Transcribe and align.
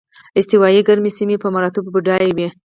استوایي 0.37 0.81
ګرمې 0.87 1.11
سیمې 1.17 1.37
په 1.43 1.47
مراتبو 1.55 1.93
بډایه 1.95 2.31
وې. 2.35 2.47